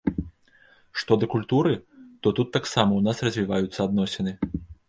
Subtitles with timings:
[1.01, 1.73] Што да культуры,
[2.23, 4.39] то тут таксама ў нас развіваюцца адносіны.